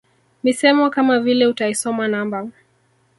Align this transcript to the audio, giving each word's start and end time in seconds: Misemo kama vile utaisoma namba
Misemo 0.43 0.89
kama 0.89 1.19
vile 1.19 1.47
utaisoma 1.47 2.07
namba 2.07 2.47